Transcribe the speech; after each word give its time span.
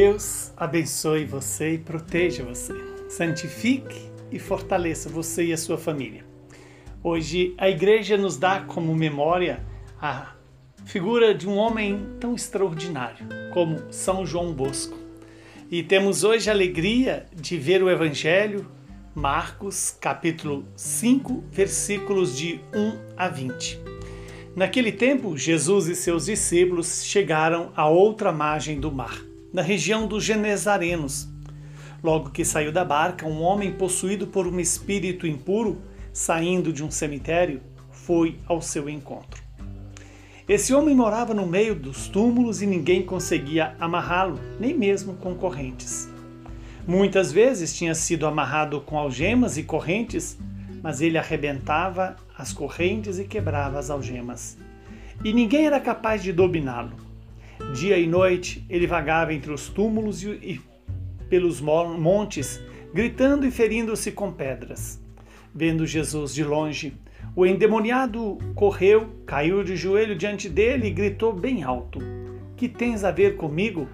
Deus 0.00 0.52
abençoe 0.56 1.24
você 1.24 1.72
e 1.72 1.78
proteja 1.78 2.44
você. 2.44 2.72
Santifique 3.08 4.00
e 4.30 4.38
fortaleça 4.38 5.08
você 5.08 5.46
e 5.46 5.52
a 5.52 5.56
sua 5.56 5.76
família. 5.76 6.24
Hoje 7.02 7.52
a 7.58 7.68
igreja 7.68 8.16
nos 8.16 8.36
dá 8.36 8.60
como 8.60 8.94
memória 8.94 9.60
a 10.00 10.34
figura 10.84 11.34
de 11.34 11.48
um 11.48 11.56
homem 11.56 12.10
tão 12.20 12.36
extraordinário 12.36 13.26
como 13.52 13.92
São 13.92 14.24
João 14.24 14.52
Bosco. 14.52 14.96
E 15.68 15.82
temos 15.82 16.22
hoje 16.22 16.48
a 16.48 16.52
alegria 16.52 17.26
de 17.34 17.56
ver 17.56 17.82
o 17.82 17.90
evangelho 17.90 18.70
Marcos, 19.16 19.90
capítulo 20.00 20.64
5, 20.76 21.42
versículos 21.50 22.38
de 22.38 22.60
1 22.72 22.98
a 23.16 23.28
20. 23.28 23.80
Naquele 24.54 24.92
tempo, 24.92 25.36
Jesus 25.36 25.88
e 25.88 25.96
seus 25.96 26.26
discípulos 26.26 27.04
chegaram 27.04 27.72
à 27.74 27.88
outra 27.88 28.30
margem 28.30 28.78
do 28.78 28.92
mar 28.92 29.26
na 29.58 29.64
região 29.64 30.06
dos 30.06 30.22
Genezarenos. 30.22 31.28
Logo 32.00 32.30
que 32.30 32.44
saiu 32.44 32.70
da 32.70 32.84
barca, 32.84 33.26
um 33.26 33.42
homem 33.42 33.72
possuído 33.72 34.28
por 34.28 34.46
um 34.46 34.60
espírito 34.60 35.26
impuro, 35.26 35.82
saindo 36.12 36.72
de 36.72 36.84
um 36.84 36.92
cemitério, 36.92 37.60
foi 37.90 38.38
ao 38.46 38.62
seu 38.62 38.88
encontro. 38.88 39.42
Esse 40.48 40.72
homem 40.72 40.94
morava 40.94 41.34
no 41.34 41.44
meio 41.44 41.74
dos 41.74 42.06
túmulos 42.06 42.62
e 42.62 42.66
ninguém 42.66 43.02
conseguia 43.02 43.74
amarrá-lo, 43.80 44.38
nem 44.60 44.78
mesmo 44.78 45.14
com 45.14 45.34
correntes. 45.34 46.08
Muitas 46.86 47.32
vezes 47.32 47.74
tinha 47.74 47.96
sido 47.96 48.28
amarrado 48.28 48.80
com 48.82 48.96
algemas 48.96 49.58
e 49.58 49.64
correntes, 49.64 50.38
mas 50.80 51.00
ele 51.00 51.18
arrebentava 51.18 52.14
as 52.38 52.52
correntes 52.52 53.18
e 53.18 53.24
quebrava 53.24 53.76
as 53.76 53.90
algemas. 53.90 54.56
E 55.24 55.32
ninguém 55.32 55.66
era 55.66 55.80
capaz 55.80 56.22
de 56.22 56.32
dominá-lo. 56.32 57.07
Dia 57.74 57.98
e 57.98 58.06
noite 58.06 58.64
ele 58.68 58.86
vagava 58.86 59.34
entre 59.34 59.52
os 59.52 59.68
túmulos 59.68 60.22
e 60.22 60.60
pelos 61.28 61.60
montes, 61.60 62.60
gritando 62.92 63.46
e 63.46 63.50
ferindo-se 63.50 64.12
com 64.12 64.32
pedras. 64.32 65.00
Vendo 65.54 65.86
Jesus 65.86 66.34
de 66.34 66.44
longe, 66.44 66.94
o 67.34 67.44
endemoniado 67.44 68.38
correu, 68.54 69.08
caiu 69.26 69.62
de 69.62 69.76
joelho 69.76 70.16
diante 70.16 70.48
dele 70.48 70.88
e 70.88 70.92
gritou 70.92 71.32
bem 71.32 71.62
alto: 71.62 71.98
Que 72.56 72.68
tens 72.68 73.04
a 73.04 73.10
ver 73.10 73.36
comigo, 73.36 73.88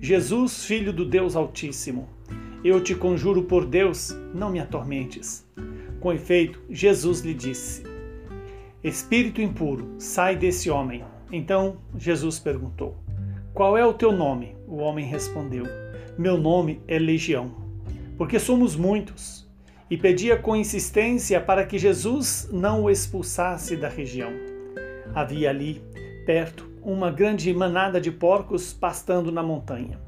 Jesus, 0.00 0.64
filho 0.64 0.92
do 0.92 1.04
Deus 1.04 1.34
Altíssimo? 1.34 2.08
Eu 2.62 2.82
te 2.82 2.94
conjuro 2.94 3.44
por 3.44 3.64
Deus, 3.64 4.16
não 4.34 4.50
me 4.50 4.60
atormentes. 4.60 5.46
Com 6.00 6.12
efeito, 6.12 6.60
Jesus 6.70 7.20
lhe 7.20 7.34
disse: 7.34 7.82
Espírito 8.82 9.40
impuro, 9.40 9.94
sai 9.98 10.36
desse 10.36 10.70
homem. 10.70 11.04
Então 11.30 11.76
Jesus 11.96 12.38
perguntou: 12.38 12.96
qual 13.58 13.76
é 13.76 13.84
o 13.84 13.92
teu 13.92 14.12
nome? 14.12 14.54
O 14.68 14.76
homem 14.76 15.04
respondeu: 15.04 15.64
Meu 16.16 16.38
nome 16.38 16.80
é 16.86 16.96
Legião, 16.96 17.50
porque 18.16 18.38
somos 18.38 18.76
muitos. 18.76 19.50
E 19.90 19.96
pedia 19.96 20.36
com 20.36 20.54
insistência 20.54 21.40
para 21.40 21.66
que 21.66 21.76
Jesus 21.76 22.48
não 22.52 22.84
o 22.84 22.88
expulsasse 22.88 23.76
da 23.76 23.88
região. 23.88 24.30
Havia 25.12 25.50
ali, 25.50 25.82
perto, 26.24 26.70
uma 26.80 27.10
grande 27.10 27.52
manada 27.52 28.00
de 28.00 28.12
porcos 28.12 28.72
pastando 28.72 29.32
na 29.32 29.42
montanha. 29.42 29.98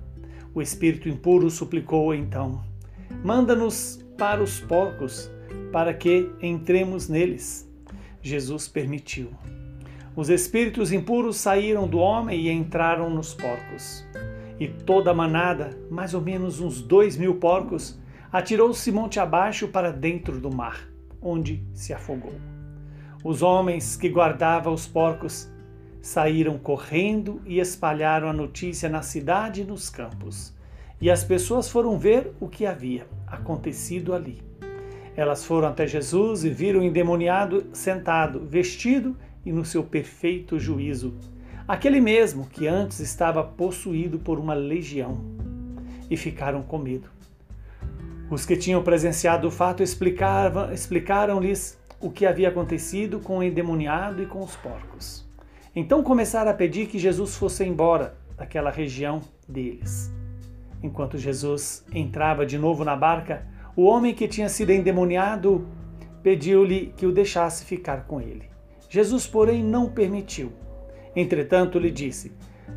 O 0.55 0.63
espírito 0.63 1.09
impuro 1.09 1.51
suplicou 1.51 2.15
então: 2.15 2.63
Manda-nos 3.25 4.01
para 4.17 4.41
os 4.41 4.61
porcos, 4.61 5.29
para 5.73 5.93
que 5.93 6.31
entremos 6.41 7.09
neles. 7.09 7.69
Jesus 8.23 8.69
permitiu. 8.69 9.33
Os 10.17 10.29
espíritos 10.29 10.93
impuros 10.93 11.37
saíram 11.37 11.87
do 11.87 11.99
homem 11.99 12.41
e 12.41 12.51
entraram 12.51 13.09
nos 13.09 13.33
porcos. 13.33 14.05
E 14.59 14.67
toda 14.67 15.13
a 15.13 15.15
manada, 15.15 15.79
mais 15.89 16.15
ou 16.15 16.21
menos 16.21 16.61
uns 16.61 16.83
dois 16.83 17.17
mil 17.17 17.37
porcos, 17.37 17.99
atirou-se 18.33 18.91
monte 18.91 19.21
abaixo 19.21 19.69
para 19.69 19.93
dentro 19.93 20.41
do 20.41 20.55
mar, 20.55 20.89
onde 21.23 21.65
se 21.73 21.95
afogou. 21.95 22.35
Os 23.23 23.41
homens 23.41 23.97
que 23.97 24.09
guardavam 24.09 24.73
os 24.73 24.87
porcos 24.87 25.49
saíram 26.03 26.59
correndo 26.59 27.41
e 27.47 27.61
espalharam 27.61 28.29
a 28.29 28.33
notícia 28.33 28.89
na 28.89 29.03
cidade 29.03 29.61
e 29.61 29.65
nos 29.65 29.89
campos. 29.89 30.55
E 31.01 31.11
as 31.11 31.23
pessoas 31.23 31.69
foram 31.69 31.99
ver 31.99 32.33
o 32.41 32.49
que 32.49 32.67
havia 32.67 33.07
acontecido 33.27 34.13
ali. 34.13 34.43
Elas 35.17 35.45
foram 35.45 35.69
até 35.69 35.87
Jesus 35.87 36.45
e 36.45 36.51
viram 36.51 36.81
o 36.81 36.83
endemoniado 36.83 37.67
sentado, 37.73 38.41
vestido 38.47 39.17
e 39.45 39.53
no 39.53 39.65
seu 39.65 39.83
perfeito 39.83 40.59
juízo, 40.59 41.15
aquele 41.67 42.01
mesmo 42.01 42.47
que 42.47 42.67
antes 42.67 43.01
estava 43.01 43.43
possuído 43.43 44.19
por 44.19 44.39
uma 44.39 44.55
legião, 44.55 45.21
e 46.11 46.17
ficaram 46.17 46.63
com 46.63 46.79
medo. 46.79 47.09
Os 48.29 48.45
que 48.45 48.57
tinham 48.57 48.83
presenciado 48.83 49.49
o 49.49 49.51
fato 49.51 49.83
explicaram-lhes 49.83 51.79
o 52.01 52.11
que 52.11 52.27
havia 52.27 52.49
acontecido 52.49 53.21
com 53.21 53.39
o 53.39 53.43
endemoniado 53.43 54.23
e 54.23 54.27
com 54.27 54.41
os 54.41 54.57
porcos. 54.57 55.29
Então 55.75 56.03
começaram 56.03 56.51
a 56.51 56.55
pedir 56.55 56.87
que 56.87 56.99
Jesus 56.99 57.37
fosse 57.37 57.65
embora 57.65 58.17
daquela 58.37 58.71
região 58.71 59.21
deles. 59.49 60.13
Enquanto 60.83 61.19
Jesus 61.19 61.85
entrava 61.93 62.45
de 62.45 62.59
novo 62.59 62.85
na 62.85 62.97
barca, 62.97 63.47
o 63.77 63.85
homem 63.85 64.15
que 64.15 64.27
tinha 64.27 64.49
sido 64.49 64.71
endemoniado 64.71 65.69
pediu-lhe 66.23 66.93
que 66.97 67.07
o 67.07 67.13
deixasse 67.13 67.65
ficar 67.65 68.05
com 68.07 68.21
ele. 68.21 68.50
Jesus, 68.91 69.25
porém, 69.25 69.63
não 69.63 69.89
permitiu. 69.89 70.53
Entretanto, 71.15 71.79
lhe 71.79 71.93
disse: 71.93 72.33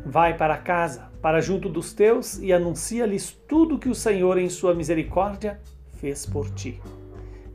Vai 0.06 0.36
para 0.36 0.56
casa, 0.56 1.10
para 1.20 1.40
junto 1.40 1.68
dos 1.68 1.92
teus, 1.92 2.38
e 2.38 2.52
anuncia-lhes 2.52 3.32
tudo 3.48 3.78
que 3.78 3.88
o 3.88 3.94
Senhor, 3.94 4.38
em 4.38 4.48
sua 4.48 4.74
misericórdia, 4.74 5.60
fez 5.98 6.24
por 6.24 6.48
ti. 6.50 6.80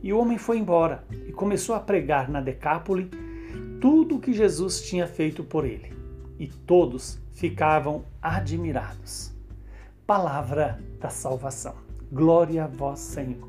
E 0.03 0.11
o 0.11 0.19
homem 0.19 0.37
foi 0.37 0.57
embora 0.57 1.03
e 1.27 1.31
começou 1.31 1.73
a 1.73 1.79
pregar 1.79 2.29
na 2.29 2.41
Decápole 2.41 3.09
tudo 3.79 4.17
o 4.17 4.19
que 4.19 4.33
Jesus 4.33 4.81
tinha 4.81 5.07
feito 5.07 5.43
por 5.43 5.65
ele. 5.65 5.93
E 6.37 6.47
todos 6.47 7.19
ficavam 7.31 8.03
admirados. 8.21 9.33
Palavra 10.05 10.81
da 10.99 11.09
salvação. 11.09 11.75
Glória 12.11 12.65
a 12.65 12.67
vós, 12.67 12.99
Senhor. 12.99 13.48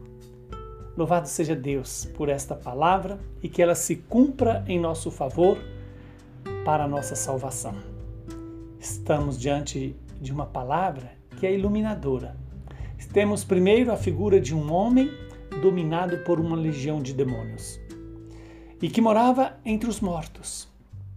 Louvado 0.96 1.28
seja 1.28 1.54
Deus 1.54 2.08
por 2.14 2.28
esta 2.28 2.54
palavra 2.54 3.18
e 3.42 3.48
que 3.48 3.62
ela 3.62 3.74
se 3.74 3.96
cumpra 3.96 4.64
em 4.66 4.78
nosso 4.78 5.10
favor 5.10 5.58
para 6.64 6.84
a 6.84 6.88
nossa 6.88 7.14
salvação. 7.14 7.74
Estamos 8.78 9.38
diante 9.38 9.96
de 10.20 10.32
uma 10.32 10.46
palavra 10.46 11.12
que 11.38 11.46
é 11.46 11.54
iluminadora. 11.54 12.36
Temos 13.12 13.42
primeiro 13.42 13.90
a 13.90 13.96
figura 13.96 14.40
de 14.40 14.54
um 14.54 14.72
homem 14.72 15.10
dominado 15.60 16.18
por 16.18 16.38
uma 16.38 16.54
legião 16.54 17.02
de 17.02 17.12
demônios 17.12 17.80
e 18.80 18.88
que 18.88 19.00
morava 19.00 19.54
entre 19.64 19.90
os 19.90 20.00
mortos. 20.00 20.68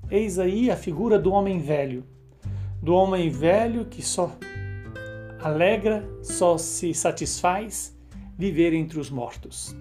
Eis 0.10 0.40
aí 0.40 0.72
a 0.72 0.76
figura 0.76 1.20
do 1.20 1.32
homem 1.32 1.60
velho, 1.60 2.04
do 2.82 2.94
homem 2.94 3.30
velho 3.30 3.86
que 3.86 4.02
só 4.02 4.36
alegra, 5.40 6.04
só 6.22 6.58
se 6.58 6.94
satisfaz 6.94 7.96
viver 8.44 8.74
entre 8.74 9.00
os 9.00 9.10
mortos, 9.10 9.74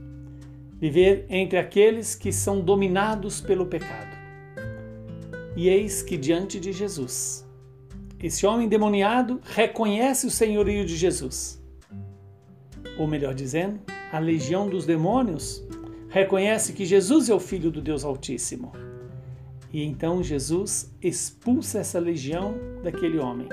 viver 0.78 1.26
entre 1.28 1.58
aqueles 1.58 2.14
que 2.14 2.30
são 2.30 2.60
dominados 2.60 3.40
pelo 3.40 3.66
pecado. 3.66 4.16
E 5.56 5.68
eis 5.68 6.00
que 6.00 6.16
diante 6.16 6.60
de 6.60 6.72
Jesus, 6.72 7.44
esse 8.22 8.46
homem 8.46 8.68
demoniado 8.68 9.40
reconhece 9.42 10.28
o 10.28 10.30
senhorio 10.30 10.86
de 10.86 10.96
Jesus. 10.96 11.60
Ou 12.96 13.08
melhor 13.08 13.34
dizendo, 13.34 13.80
a 14.12 14.20
legião 14.20 14.68
dos 14.68 14.86
demônios 14.86 15.66
reconhece 16.08 16.72
que 16.72 16.86
Jesus 16.86 17.28
é 17.28 17.34
o 17.34 17.40
Filho 17.40 17.68
do 17.68 17.82
Deus 17.82 18.04
Altíssimo. 18.04 18.70
E 19.72 19.82
então 19.82 20.22
Jesus 20.22 20.94
expulsa 21.02 21.80
essa 21.80 21.98
legião 21.98 22.54
daquele 22.84 23.18
homem 23.18 23.48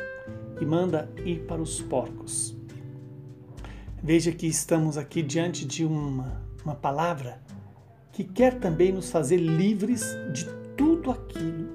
e 0.62 0.66
manda 0.66 1.10
ir 1.25 1.39
para 1.48 1.60
os 1.60 1.81
porcos. 1.81 2.58
Veja 4.01 4.31
que 4.31 4.48
estamos 4.48 4.98
aqui 4.98 5.22
diante 5.22 5.66
de 5.66 5.84
uma, 5.84 6.42
uma 6.63 6.74
palavra 6.74 7.42
que 8.13 8.24
quer 8.24 8.57
também 8.57 8.94
nos 8.94 9.12
fazer 9.12 9.38
livres 9.38 10.04
de 10.31 10.46
tudo 10.78 11.12
aquilo 11.12 11.68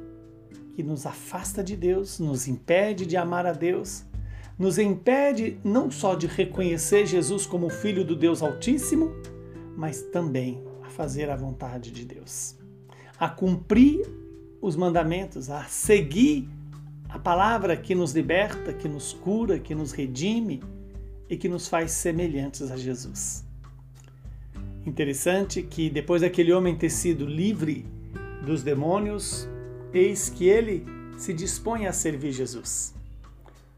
que 0.75 0.82
nos 0.82 1.05
afasta 1.05 1.62
de 1.62 1.76
Deus, 1.76 2.19
nos 2.19 2.49
impede 2.49 3.05
de 3.05 3.17
amar 3.17 3.44
a 3.44 3.53
Deus, 3.53 4.05
nos 4.59 4.79
impede 4.79 5.59
não 5.62 5.91
só 5.91 6.15
de 6.15 6.26
reconhecer 6.26 7.05
Jesus 7.06 7.47
como 7.47 7.69
Filho 7.69 8.05
do 8.05 8.17
Deus 8.17 8.43
Altíssimo, 8.43 9.12
mas 9.77 10.00
também 10.03 10.65
a 10.82 10.88
fazer 10.88 11.29
a 11.29 11.37
vontade 11.37 11.91
de 11.91 12.06
Deus, 12.06 12.56
a 13.19 13.29
cumprir 13.29 14.03
os 14.62 14.77
mandamentos, 14.77 15.50
a 15.50 15.65
seguir 15.65 16.49
a 17.06 17.19
palavra 17.19 17.77
que 17.77 17.94
nos 17.94 18.12
liberta, 18.12 18.73
que 18.73 18.88
nos 18.88 19.12
cura, 19.12 19.59
que 19.59 19.75
nos 19.75 19.93
redime 19.93 20.62
e 21.29 21.37
que 21.37 21.49
nos 21.49 21.69
faz 21.69 21.91
semelhantes 21.93 22.71
a 22.71 22.76
Jesus. 22.76 23.44
Interessante 24.87 25.62
que 25.62 25.88
depois 25.88 26.23
daquele 26.23 26.53
homem 26.53 26.76
ter 26.76 26.91
sido 26.91 27.25
livre 27.26 27.87
dos 28.44 28.62
demônios, 28.62 29.49
eis 29.93 30.29
que 30.29 30.47
ele 30.47 30.85
se 31.17 31.32
dispõe 31.32 31.87
a 31.87 31.93
servir 31.93 32.32
Jesus. 32.32 32.94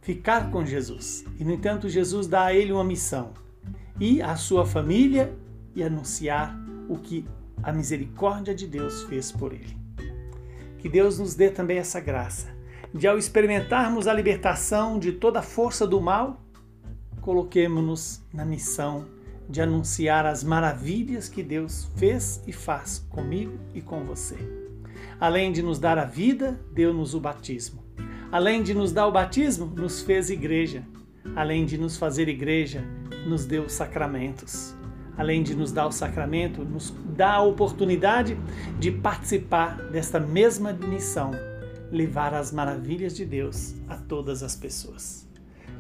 ficar 0.07 0.53
com 0.53 0.65
Jesus. 0.65 1.25
E, 1.37 1.45
no 1.45 1.53
entanto, 1.53 1.89
Jesus 1.89 2.29
dá 2.29 2.45
a 2.45 2.55
ele 2.55 2.71
uma 2.71 2.85
missão: 2.85 3.33
ir 3.99 4.23
à 4.23 4.37
sua 4.37 4.65
família 4.65 5.37
e 5.75 5.83
anunciar 5.83 6.57
o 6.89 6.97
que 6.97 7.27
a 7.61 7.73
misericórdia 7.73 8.55
de 8.55 8.69
Deus 8.69 9.03
fez 9.03 9.33
por 9.33 9.53
ele. 9.53 9.77
Que 10.79 10.89
Deus 10.89 11.19
nos 11.19 11.35
dê 11.35 11.51
também 11.51 11.79
essa 11.79 11.99
graça 11.99 12.55
de, 12.95 13.09
ao 13.09 13.19
experimentarmos 13.19 14.07
a 14.07 14.13
libertação 14.13 14.99
de 14.99 15.13
toda 15.13 15.41
a 15.41 15.43
força 15.43 15.85
do 15.85 16.01
mal, 16.01 16.41
coloquemos-nos 17.27 18.23
na 18.33 18.45
missão 18.45 19.05
de 19.51 19.61
anunciar 19.61 20.25
as 20.25 20.45
maravilhas 20.45 21.29
que 21.29 21.43
Deus 21.43 21.91
fez 21.97 22.41
e 22.47 22.53
faz 22.53 23.05
comigo 23.11 23.59
e 23.75 23.81
com 23.81 24.05
você. 24.05 24.37
Além 25.19 25.51
de 25.51 25.61
nos 25.61 25.81
dar 25.81 25.99
a 25.99 26.05
vida, 26.05 26.61
deu-nos 26.73 27.15
o 27.15 27.21
batismo. 27.21 27.83
Além 28.31 28.63
de 28.63 28.73
nos 28.73 28.93
dar 28.93 29.09
o 29.09 29.13
batismo, 29.13 29.67
nos 29.67 30.03
fez 30.03 30.31
igreja. 30.31 30.85
Além 31.35 31.67
de 31.67 31.77
nos 31.77 31.97
fazer 31.97 32.29
igreja, 32.29 32.85
nos 33.27 33.45
deu 33.45 33.69
sacramentos. 33.69 34.73
Além 35.19 35.43
de 35.43 35.53
nos 35.57 35.73
dar 35.73 35.89
o 35.89 35.93
sacramento, 35.93 36.65
nos 36.65 36.95
dá 37.17 37.33
a 37.33 37.43
oportunidade 37.43 38.39
de 38.79 38.93
participar 38.93 39.83
desta 39.91 40.21
mesma 40.21 40.73
missão, 40.73 41.33
levar 41.91 42.35
as 42.35 42.53
maravilhas 42.53 43.17
de 43.17 43.25
Deus 43.25 43.75
a 43.89 43.97
todas 43.97 44.45
as 44.45 44.55
pessoas. 44.55 45.29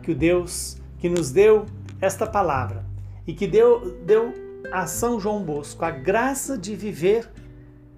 Que 0.02 0.10
o 0.10 0.14
Deus 0.14 0.80
que 0.98 1.08
nos 1.08 1.30
deu 1.30 1.66
esta 2.00 2.26
palavra 2.26 2.84
e 3.26 3.32
que 3.32 3.46
deu, 3.46 3.98
deu 4.04 4.32
a 4.72 4.86
São 4.86 5.18
João 5.20 5.42
Bosco 5.42 5.84
a 5.84 5.90
graça 5.90 6.56
de 6.56 6.74
viver 6.74 7.28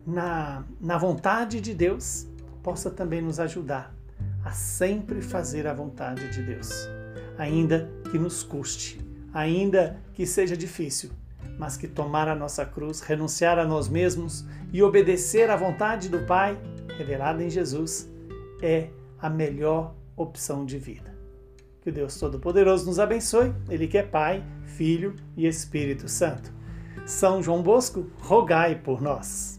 na, 0.06 0.64
na 0.80 0.96
vontade 0.96 1.60
de 1.60 1.74
Deus, 1.74 2.26
possa 2.62 2.90
também 2.90 3.20
nos 3.20 3.38
ajudar 3.38 3.94
a 4.44 4.52
sempre 4.52 5.20
fazer 5.20 5.66
a 5.66 5.74
vontade 5.74 6.30
de 6.30 6.42
Deus, 6.42 6.88
ainda 7.36 7.90
que 8.10 8.18
nos 8.18 8.42
custe, 8.42 9.00
ainda 9.32 10.00
que 10.14 10.24
seja 10.26 10.56
difícil, 10.56 11.10
mas 11.58 11.76
que 11.76 11.86
tomar 11.86 12.28
a 12.28 12.34
nossa 12.34 12.64
cruz, 12.64 13.00
renunciar 13.00 13.58
a 13.58 13.66
nós 13.66 13.88
mesmos 13.88 14.46
e 14.72 14.82
obedecer 14.82 15.50
à 15.50 15.56
vontade 15.56 16.08
do 16.08 16.20
Pai, 16.20 16.58
revelada 16.96 17.42
em 17.42 17.50
Jesus, 17.50 18.08
é 18.62 18.88
a 19.20 19.28
melhor 19.28 19.94
opção 20.16 20.64
de 20.64 20.78
vida. 20.78 21.17
Que 21.88 21.92
Deus 21.92 22.18
Todo-Poderoso 22.20 22.84
nos 22.84 22.98
abençoe, 22.98 23.54
Ele 23.70 23.88
que 23.88 23.96
é 23.96 24.02
Pai, 24.02 24.44
Filho 24.76 25.16
e 25.34 25.46
Espírito 25.46 26.06
Santo. 26.06 26.52
São 27.06 27.42
João 27.42 27.62
Bosco, 27.62 28.10
rogai 28.20 28.74
por 28.74 29.00
nós. 29.00 29.57